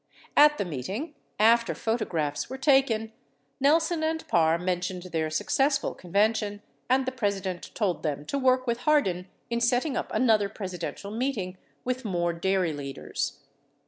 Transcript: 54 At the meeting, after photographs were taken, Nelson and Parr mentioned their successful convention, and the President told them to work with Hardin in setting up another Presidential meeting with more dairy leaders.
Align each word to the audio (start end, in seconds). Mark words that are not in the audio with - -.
54 0.35 0.43
At 0.45 0.57
the 0.57 0.65
meeting, 0.65 1.15
after 1.37 1.75
photographs 1.75 2.49
were 2.49 2.57
taken, 2.57 3.13
Nelson 3.59 4.01
and 4.01 4.27
Parr 4.27 4.57
mentioned 4.57 5.03
their 5.03 5.29
successful 5.29 5.93
convention, 5.93 6.63
and 6.89 7.05
the 7.05 7.11
President 7.11 7.69
told 7.75 8.01
them 8.01 8.25
to 8.25 8.39
work 8.39 8.65
with 8.65 8.79
Hardin 8.79 9.27
in 9.51 9.61
setting 9.61 9.95
up 9.95 10.11
another 10.11 10.49
Presidential 10.49 11.11
meeting 11.11 11.59
with 11.83 12.03
more 12.03 12.33
dairy 12.33 12.73
leaders. 12.73 13.41